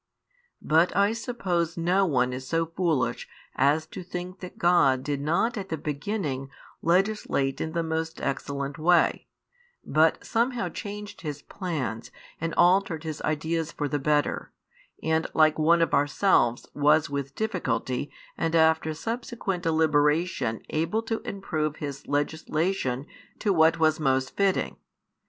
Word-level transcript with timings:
But 0.63 0.95
I 0.95 1.13
suppose 1.13 1.77
no 1.77 2.07
one 2.07 2.33
is 2.33 2.47
so 2.47 2.65
foolish 2.65 3.29
as 3.55 3.85
to 3.85 4.01
think 4.01 4.39
that 4.39 4.57
God 4.57 5.03
did 5.03 5.21
not 5.21 5.57
at 5.59 5.69
the 5.69 5.77
beginning 5.77 6.49
legislate 6.81 7.61
in 7.61 7.73
the 7.73 7.83
most 7.83 8.19
excellent 8.19 8.79
way, 8.79 9.27
but 9.85 10.25
somehow 10.25 10.69
changed 10.69 11.21
His 11.21 11.43
plans 11.43 12.09
and 12.39 12.55
altered 12.55 13.03
His 13.03 13.21
ideas 13.21 13.71
for 13.71 13.87
the 13.87 13.99
better, 13.99 14.51
and 15.03 15.27
like 15.35 15.59
one 15.59 15.83
of 15.83 15.93
ourselves 15.93 16.65
was 16.73 17.07
with 17.11 17.35
difficulty 17.35 18.09
and 18.39 18.55
after 18.55 18.95
subsequent 18.95 19.61
deliberation 19.61 20.63
able 20.71 21.03
to 21.03 21.19
improve 21.21 21.75
His 21.75 22.07
legislation 22.07 23.05
to 23.37 23.53
what 23.53 23.77
was 23.77 23.99
most 23.99 24.35
fitting. 24.35 24.77